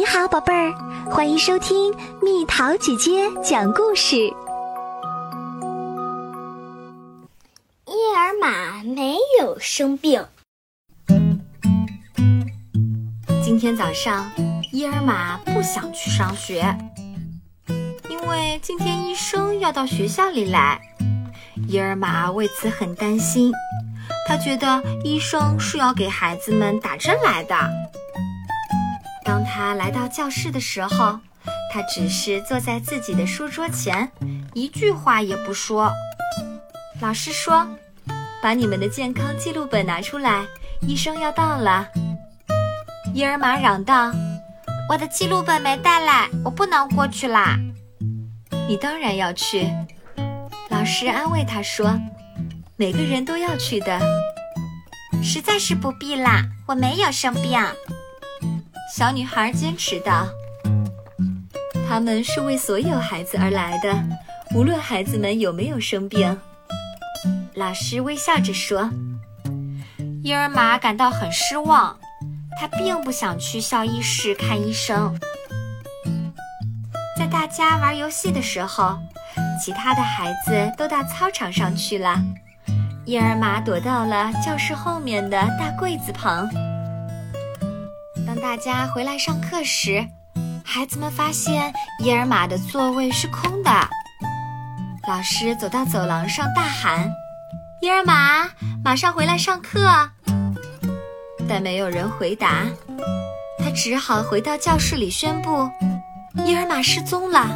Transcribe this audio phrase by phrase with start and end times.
[0.00, 0.72] 你好，宝贝儿，
[1.10, 4.16] 欢迎收听蜜桃姐姐讲故事。
[7.84, 10.24] 伊尔玛没有生病。
[13.44, 14.32] 今天早上，
[14.72, 16.74] 伊尔玛不想去上学，
[18.08, 20.80] 因为今天医生要到学校里来。
[21.68, 23.52] 伊尔玛为此很担心，
[24.26, 27.54] 他觉得医生是要给孩子们打针来的。
[29.30, 31.20] 当他来到教室的时候，
[31.72, 34.10] 他只是坐在自己的书桌前，
[34.54, 35.92] 一句话也不说。
[37.00, 37.64] 老师说
[38.42, 40.44] ：“把你们的健康记录本拿出来，
[40.80, 41.86] 医生要到了。”
[43.14, 44.10] 伊尔玛嚷道
[44.90, 47.56] ：“我的记录本没带来，我不能过去啦。”
[48.66, 49.68] 你当然要去。
[50.70, 51.96] 老师安慰他说
[52.74, 54.00] ：“每个人都要去的。”
[55.22, 57.62] 实在是不必啦，我没有生病。
[58.92, 60.26] 小女孩坚持道
[61.88, 63.94] ：“他们是为所有孩子而来的，
[64.52, 66.36] 无论孩子们有没有生病。”
[67.54, 68.90] 老师微笑着说
[70.24, 71.96] ：“伊尔玛感到很失望，
[72.58, 75.16] 他并不想去校医室看医生。”
[77.16, 78.98] 在大家玩游戏的时候，
[79.64, 82.20] 其他的孩子都到操场上去了，
[83.04, 86.48] 伊尔玛躲到了教室后面的大柜子旁。
[88.32, 90.06] 当大家回来上课时，
[90.64, 93.70] 孩子们发现伊尔玛的座位是空的。
[95.08, 97.12] 老师走到走廊上大喊
[97.82, 98.48] ：“伊尔玛，
[98.84, 100.08] 马上回来上课！”
[101.48, 102.66] 但没有人回答，
[103.58, 105.68] 他只好回到教室里宣布
[106.46, 107.48] ：“伊尔玛失踪了。”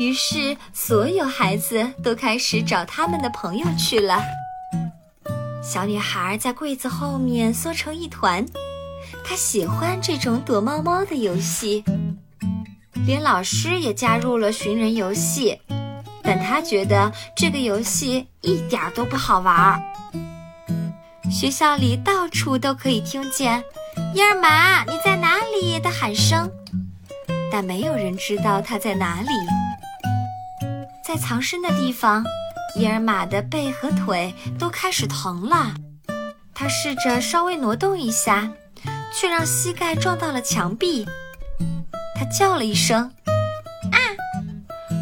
[0.00, 4.22] 于是，所有孩子都开始找他们的朋友去了。
[5.62, 8.42] 小女孩在柜子后面缩成一团。
[9.24, 11.84] 他喜欢这种躲猫猫的游戏，
[13.06, 15.58] 连老师也加入了寻人游戏，
[16.22, 19.80] 但他觉得这个游戏一点都不好玩。
[21.30, 23.64] 学校里到处都可以听见
[24.14, 26.50] “伊尔玛，你在哪里”的喊声，
[27.50, 29.28] 但没有人知道他在哪里。
[31.04, 32.24] 在藏身的地方，
[32.76, 35.74] 伊尔玛的背和腿都开始疼了，
[36.54, 38.50] 他试着稍微挪动一下。
[39.14, 41.06] 却让膝盖撞到了墙壁，
[42.14, 42.98] 他叫了一声
[43.92, 43.98] “啊”，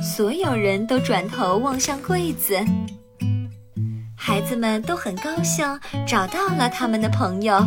[0.03, 2.59] 所有人都转头望向柜子。
[4.17, 7.67] 孩子们都很高兴找到了他们的朋友，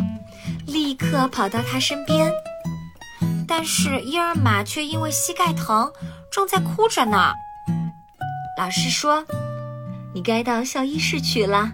[0.67, 2.31] 立刻跑到他身边。
[3.47, 5.91] 但是伊尔玛却因为膝盖疼，
[6.31, 7.33] 正在哭着呢。
[8.57, 9.25] 老师说
[10.13, 11.71] ：“你该到校医室去了，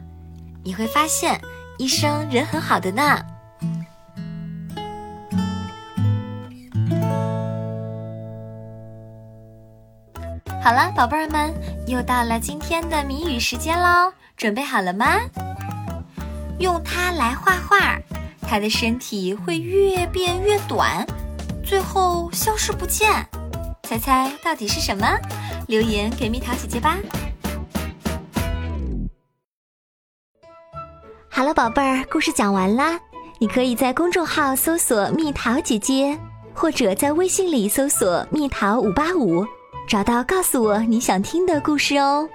[0.64, 1.40] 你会发现
[1.78, 3.20] 医生人很好的呢。”
[10.70, 11.52] 好了，宝贝儿们，
[11.88, 14.14] 又到了今天的谜语时间喽！
[14.38, 15.20] 准备好了吗？
[16.60, 17.98] 用它来画画，
[18.48, 21.04] 它的身体会越变越短，
[21.66, 23.10] 最后消失不见。
[23.82, 25.08] 猜猜到底是什么？
[25.66, 27.00] 留言给蜜桃姐姐吧。
[31.32, 33.00] 好了，宝贝儿，故事讲完啦。
[33.40, 36.16] 你可以在公众号搜索“蜜桃姐姐”，
[36.54, 39.44] 或者在微信里搜索“蜜桃五八五”。
[39.90, 42.30] 找到，告诉我你想听的故事哦。